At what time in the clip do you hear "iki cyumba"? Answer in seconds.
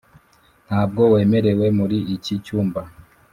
2.15-2.81